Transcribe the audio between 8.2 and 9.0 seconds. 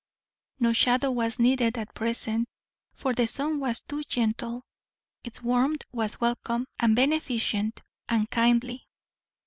kindly.